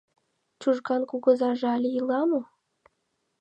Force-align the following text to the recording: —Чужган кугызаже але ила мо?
—Чужган 0.61 1.01
кугызаже 1.09 1.67
але 1.75 1.89
ила 1.99 2.21
мо? 2.29 2.41